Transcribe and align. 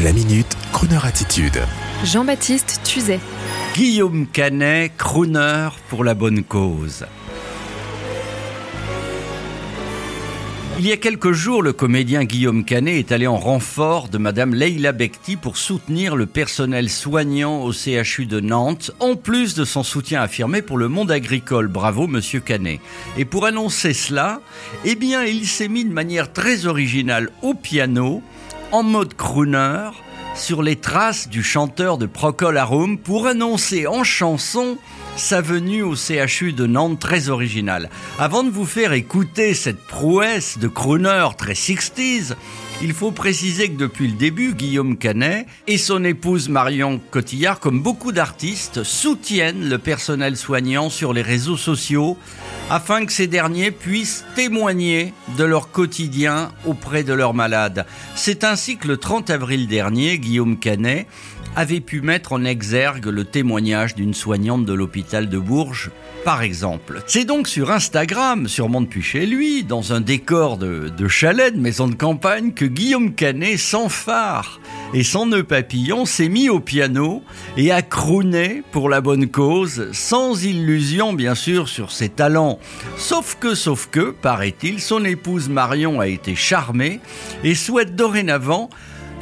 La 0.00 0.10
minute, 0.10 0.56
Kroneur 0.72 1.04
attitude. 1.04 1.60
Jean-Baptiste 2.02 2.80
Tuzet. 2.82 3.20
Guillaume 3.74 4.26
Canet, 4.26 4.90
crooner 4.96 5.68
pour 5.90 6.02
la 6.02 6.14
bonne 6.14 6.42
cause. 6.44 7.04
Il 10.78 10.88
y 10.88 10.92
a 10.92 10.96
quelques 10.96 11.32
jours, 11.32 11.62
le 11.62 11.74
comédien 11.74 12.24
Guillaume 12.24 12.64
Canet 12.64 12.96
est 12.96 13.12
allé 13.12 13.26
en 13.26 13.36
renfort 13.36 14.08
de 14.08 14.16
Madame 14.16 14.54
Leila 14.54 14.92
Bekti 14.92 15.36
pour 15.36 15.58
soutenir 15.58 16.16
le 16.16 16.24
personnel 16.24 16.88
soignant 16.88 17.62
au 17.62 17.72
CHU 17.72 18.24
de 18.24 18.40
Nantes, 18.40 18.92
en 18.98 19.14
plus 19.14 19.54
de 19.54 19.66
son 19.66 19.82
soutien 19.82 20.22
affirmé 20.22 20.62
pour 20.62 20.78
le 20.78 20.88
monde 20.88 21.10
agricole. 21.10 21.68
Bravo, 21.68 22.06
Monsieur 22.06 22.40
Canet. 22.40 22.80
Et 23.18 23.26
pour 23.26 23.44
annoncer 23.44 23.92
cela, 23.92 24.40
eh 24.86 24.94
bien, 24.94 25.24
il 25.24 25.46
s'est 25.46 25.68
mis 25.68 25.84
de 25.84 25.92
manière 25.92 26.32
très 26.32 26.64
originale 26.64 27.28
au 27.42 27.52
piano, 27.52 28.22
en 28.72 28.82
mode 28.82 29.14
crooner, 29.14 29.90
sur 30.34 30.62
les 30.62 30.76
traces 30.76 31.28
du 31.28 31.42
chanteur 31.42 31.98
de 31.98 32.06
Procol 32.06 32.56
Harum 32.56 32.98
pour 32.98 33.26
annoncer 33.26 33.86
en 33.86 34.02
chanson 34.02 34.78
sa 35.16 35.40
venue 35.40 35.82
au 35.82 35.94
CHU 35.94 36.52
de 36.52 36.66
Nantes 36.66 36.98
très 36.98 37.28
originale. 37.28 37.90
Avant 38.18 38.44
de 38.44 38.50
vous 38.50 38.64
faire 38.64 38.92
écouter 38.92 39.54
cette 39.54 39.80
prouesse 39.80 40.58
de 40.58 40.68
crooner 40.68 41.28
très 41.36 41.52
60s, 41.52 42.34
il 42.80 42.92
faut 42.92 43.12
préciser 43.12 43.68
que 43.68 43.76
depuis 43.76 44.08
le 44.08 44.14
début, 44.14 44.54
Guillaume 44.54 44.96
Canet 44.96 45.46
et 45.68 45.78
son 45.78 46.02
épouse 46.02 46.48
Marion 46.48 47.00
Cotillard, 47.10 47.60
comme 47.60 47.80
beaucoup 47.80 48.10
d'artistes, 48.10 48.82
soutiennent 48.82 49.68
le 49.68 49.78
personnel 49.78 50.36
soignant 50.36 50.90
sur 50.90 51.12
les 51.12 51.22
réseaux 51.22 51.56
sociaux 51.56 52.16
afin 52.70 53.04
que 53.04 53.12
ces 53.12 53.26
derniers 53.26 53.70
puissent 53.70 54.24
témoigner 54.34 55.12
de 55.36 55.44
leur 55.44 55.70
quotidien 55.70 56.50
auprès 56.64 57.04
de 57.04 57.12
leurs 57.12 57.34
malades. 57.34 57.86
C'est 58.14 58.44
ainsi 58.44 58.78
que 58.78 58.88
le 58.88 58.96
30 58.96 59.30
avril 59.30 59.68
dernier, 59.68 60.18
Guillaume 60.18 60.58
Canet 60.58 61.06
avait 61.54 61.80
pu 61.80 62.00
mettre 62.00 62.32
en 62.32 62.44
exergue 62.44 63.06
le 63.06 63.24
témoignage 63.24 63.94
d'une 63.94 64.14
soignante 64.14 64.64
de 64.64 64.72
l'hôpital 64.72 65.28
de 65.28 65.38
Bourges, 65.38 65.90
par 66.24 66.42
exemple. 66.42 67.02
C'est 67.06 67.24
donc 67.24 67.48
sur 67.48 67.70
Instagram, 67.70 68.48
sûrement 68.48 68.80
depuis 68.80 69.02
chez 69.02 69.26
lui, 69.26 69.64
dans 69.64 69.92
un 69.92 70.00
décor 70.00 70.56
de, 70.56 71.08
chalet, 71.08 71.54
de 71.54 71.60
maison 71.60 71.88
de 71.88 71.94
campagne, 71.94 72.52
que 72.52 72.64
Guillaume 72.64 73.14
Canet, 73.14 73.58
sans 73.58 73.88
phare 73.88 74.60
et 74.94 75.02
sans 75.02 75.26
nœud 75.26 75.44
papillon, 75.44 76.06
s'est 76.06 76.28
mis 76.28 76.48
au 76.48 76.60
piano 76.60 77.22
et 77.56 77.70
a 77.70 77.82
crooné 77.82 78.62
pour 78.72 78.88
la 78.88 79.00
bonne 79.00 79.28
cause, 79.28 79.88
sans 79.92 80.44
illusion 80.44 81.12
bien 81.12 81.34
sûr 81.34 81.68
sur 81.68 81.90
ses 81.90 82.08
talents. 82.08 82.58
Sauf 82.96 83.36
que, 83.38 83.54
sauf 83.54 83.88
que, 83.90 84.10
paraît-il, 84.10 84.80
son 84.80 85.04
épouse 85.04 85.48
Marion 85.48 86.00
a 86.00 86.06
été 86.06 86.34
charmée 86.34 87.00
et 87.44 87.54
souhaite 87.54 87.94
dorénavant 87.94 88.70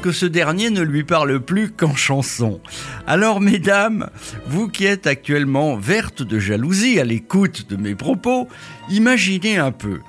que 0.00 0.12
ce 0.12 0.26
dernier 0.26 0.70
ne 0.70 0.80
lui 0.80 1.04
parle 1.04 1.40
plus 1.40 1.70
qu'en 1.70 1.94
chanson. 1.94 2.60
Alors 3.06 3.40
mesdames, 3.40 4.08
vous 4.46 4.68
qui 4.68 4.86
êtes 4.86 5.06
actuellement 5.06 5.76
vertes 5.76 6.22
de 6.22 6.38
jalousie 6.38 6.98
à 6.98 7.04
l'écoute 7.04 7.68
de 7.68 7.76
mes 7.76 7.94
propos, 7.94 8.48
imaginez 8.88 9.58
un 9.58 9.72
peu. 9.72 10.00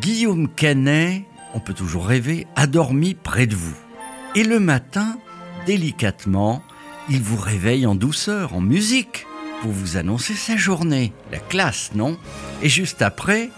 Guillaume 0.00 0.48
Canet, 0.48 1.24
on 1.54 1.60
peut 1.60 1.74
toujours 1.74 2.06
rêver, 2.06 2.46
a 2.54 2.66
dormi 2.66 3.14
près 3.14 3.46
de 3.46 3.56
vous. 3.56 3.74
Et 4.36 4.44
le 4.44 4.60
matin, 4.60 5.18
délicatement, 5.66 6.62
il 7.08 7.20
vous 7.20 7.36
réveille 7.36 7.86
en 7.86 7.94
douceur, 7.94 8.54
en 8.54 8.60
musique, 8.60 9.26
pour 9.62 9.72
vous 9.72 9.96
annoncer 9.96 10.34
sa 10.34 10.56
journée. 10.56 11.12
La 11.32 11.38
classe, 11.38 11.90
non? 11.94 12.18
Et 12.62 12.68
juste 12.68 13.02
après, 13.02 13.50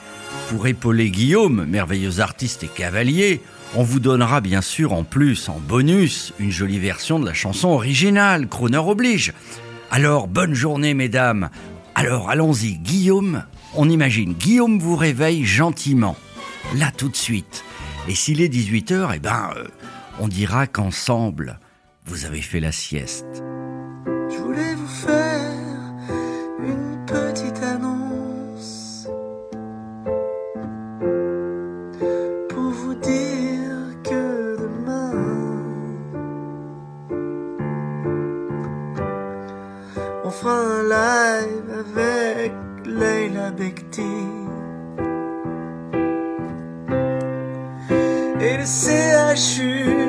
pour 0.49 0.67
épauler 0.67 1.11
Guillaume, 1.11 1.67
merveilleux 1.67 2.21
artiste 2.21 2.65
et 2.65 2.69
cavalier, 2.69 3.41
on 3.75 3.83
vous 3.83 4.01
donnera 4.01 4.41
bien 4.41 4.61
sûr 4.61 4.93
en 4.93 5.05
plus, 5.05 5.49
en 5.49 5.59
bonus, 5.59 6.33
une 6.39 6.51
jolie 6.51 6.79
version 6.79 7.19
de 7.19 7.27
la 7.27 7.35
chanson 7.35 7.69
originale, 7.69 8.49
Croner 8.49 8.79
oblige. 8.79 9.33
Alors, 9.91 10.29
bonne 10.29 10.55
journée 10.55 10.95
mesdames. 10.95 11.51
Alors, 11.95 12.31
allons-y, 12.31 12.79
Guillaume, 12.79 13.45
on 13.75 13.89
imagine, 13.89 14.35
Guillaume 14.35 14.79
vous 14.79 14.97
réveille 14.97 15.45
gentiment, 15.45 16.17
là 16.75 16.91
tout 16.97 17.09
de 17.09 17.17
suite. 17.17 17.65
Et 18.09 18.15
s'il 18.15 18.41
est 18.41 18.53
18h, 18.53 19.13
eh 19.15 19.19
ben, 19.19 19.51
euh, 19.57 19.65
on 20.19 20.29
dira 20.29 20.67
qu'ensemble, 20.67 21.59
vous 22.07 22.25
avez 22.25 22.43
fait 22.43 22.61
la 22.61 22.73
sieste. 22.73 23.43
Fera 40.33 40.55
un 40.55 40.83
live 40.83 41.85
avec 41.97 42.53
Leila 42.87 43.51
Bekti. 43.51 44.03
Et 48.41 48.57
le 48.57 48.67
CHU 48.67 50.02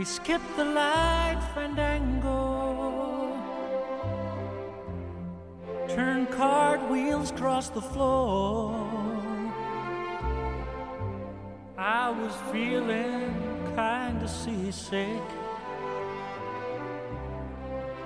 We 0.00 0.06
skip 0.06 0.40
the 0.56 0.64
light 0.64 1.38
fandango. 1.54 3.36
Turn 5.88 6.24
cartwheels 6.28 7.30
across 7.32 7.68
the 7.68 7.82
floor. 7.82 8.72
I 11.76 12.08
was 12.08 12.34
feeling 12.50 13.34
kinda 13.76 14.26
seasick. 14.26 15.26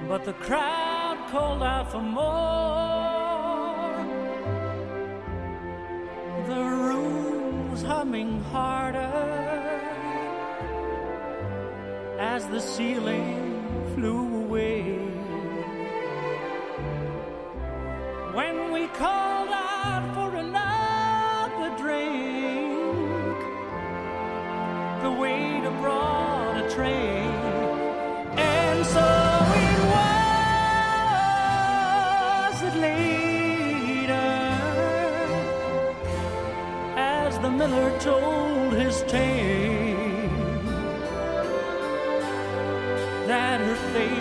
But 0.08 0.24
the 0.24 0.32
crowd 0.32 1.18
called 1.30 1.62
out 1.62 1.92
for 1.92 2.02
more. 2.02 3.94
The 6.48 6.60
room 6.86 7.70
was 7.70 7.82
humming 7.84 8.42
harder 8.50 9.43
as 12.34 12.48
the 12.48 12.60
ceiling 12.60 13.43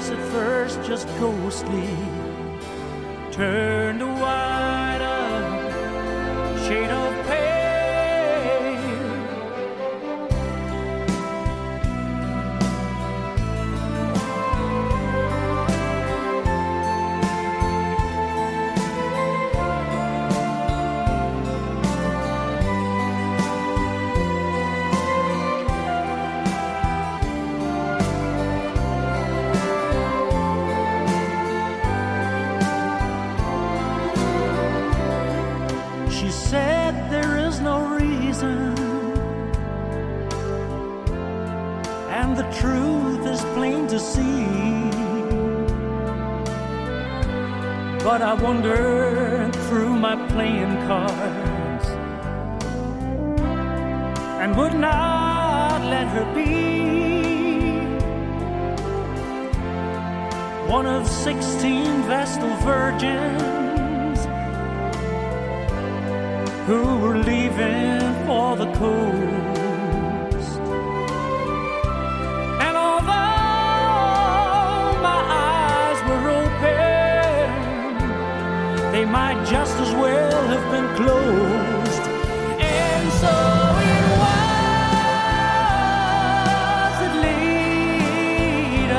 her 0.10 0.16
face 0.16 0.20
at 0.20 0.32
first 0.32 0.84
just 0.84 1.08
ghostly 1.20 1.88
turned 3.32 4.00
to 4.00 4.08
white 4.08 5.00
a 5.02 6.68
shade 6.68 7.03
and 42.14 42.38
the 42.38 42.48
truth 42.62 43.26
is 43.26 43.42
plain 43.56 43.88
to 43.88 44.00
see. 44.00 44.46
But 48.08 48.22
I 48.22 48.34
wandered 48.36 49.56
through 49.66 49.96
my 49.96 50.16
playing 50.28 50.76
cards 50.88 51.88
and 54.42 54.56
would 54.56 54.76
not 54.76 55.82
let 55.94 56.08
her 56.16 56.28
be 56.36 56.52
one 60.72 60.86
of 60.86 61.08
sixteen 61.08 62.04
vestal 62.04 62.56
virgins 62.58 64.20
who 66.68 66.82
were 67.00 67.18
leaving 67.18 68.02
for 68.28 68.56
the 68.56 68.72
coast. 68.74 69.73
Closed. 80.96 82.06
And 82.60 83.12
so 83.22 83.34
it 83.92 84.06
was 84.22 84.54
that 87.00 87.16
later, 87.28 88.94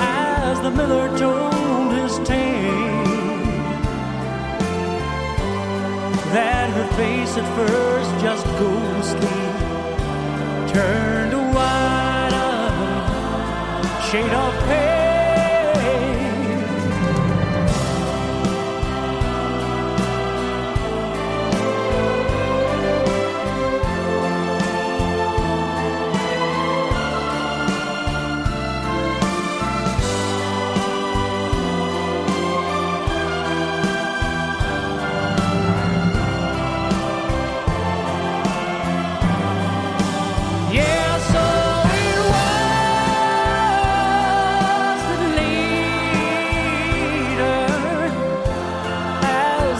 as 0.00 0.56
the 0.60 0.70
miller 0.70 1.08
told 1.18 1.92
his 1.92 2.14
tale, 2.26 3.04
that 6.32 6.66
her 6.70 6.88
face 6.96 7.36
at 7.36 7.46
first 7.56 8.10
just 8.20 8.46
ghostly 8.58 9.40
turned 10.72 11.32
a 11.32 11.42
whiter 11.54 12.62
shade 14.10 14.32
of 14.32 14.54
pale. 14.66 14.93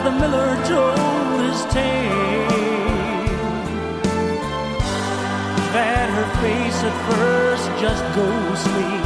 The 0.04 0.10
miller 0.10 0.54
told 0.68 1.40
his 1.48 1.64
tale, 1.72 2.48
that 5.72 6.08
her 6.16 6.28
face 6.42 6.80
at 6.84 6.96
first 7.08 7.66
just 7.80 8.04
ghostly 8.14 8.96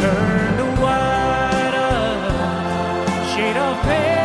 turned 0.00 0.58
a 0.60 0.70
whiter 0.80 1.96
shade 3.30 3.58
of 3.58 3.76
pale. 3.82 4.24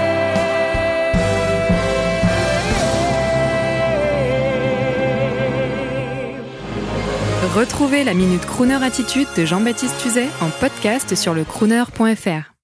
Retrouvez 7.54 8.04
la 8.06 8.14
Minute 8.14 8.46
Crooner 8.46 8.82
Attitude 8.82 9.28
de 9.36 9.46
Jean-Baptiste 9.46 9.98
Tuzet 9.98 10.30
en 10.42 10.50
podcast 10.62 11.16
sur 11.16 11.34
le 11.34 11.44
crooner.fr. 11.44 12.59